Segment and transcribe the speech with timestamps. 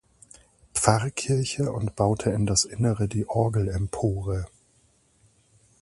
[0.73, 4.47] Pfarrkirche und baute in das Innere die Orgelempore.